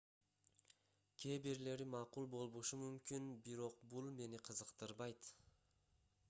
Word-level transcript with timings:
кээ 1.23 1.35
бирлери 1.43 1.85
макул 1.95 2.25
болбошу 2.31 2.79
мүмкүн 2.85 3.29
бирок 3.49 3.77
бул 3.93 4.09
мени 4.23 4.41
кызыктырбайт 4.49 5.31